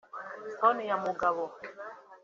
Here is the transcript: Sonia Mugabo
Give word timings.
Sonia 0.57 0.95
Mugabo 1.03 1.45